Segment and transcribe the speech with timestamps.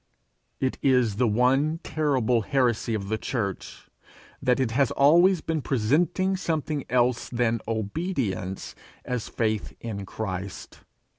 [0.59, 3.87] It is the one terrible heresy of the church,
[4.41, 8.73] that it has always been presenting something else than obedience
[9.05, 10.79] as faith in Christ.